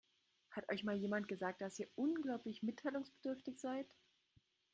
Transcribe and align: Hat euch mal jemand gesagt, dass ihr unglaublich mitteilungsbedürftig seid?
Hat 0.49 0.67
euch 0.71 0.83
mal 0.83 0.95
jemand 0.97 1.27
gesagt, 1.27 1.61
dass 1.61 1.77
ihr 1.77 1.87
unglaublich 1.93 2.63
mitteilungsbedürftig 2.63 3.59
seid? 3.59 3.85